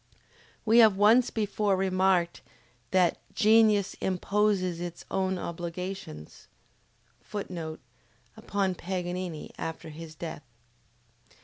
We 0.65 0.79
have 0.79 0.97
once 0.97 1.29
before 1.29 1.75
remarked 1.77 2.41
that 2.89 3.19
"genius 3.35 3.93
imposes 4.01 4.81
its 4.81 5.05
own 5.11 5.37
obligations." 5.37 6.47
[Footnote: 7.21 7.79
Upon 8.35 8.73
Paganini, 8.73 9.51
after 9.59 9.89
his 9.89 10.15
death. 10.15 10.41